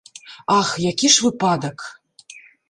Ах, 0.59 0.69
які 0.91 1.07
ж 1.17 1.27
выпадак! 1.27 1.77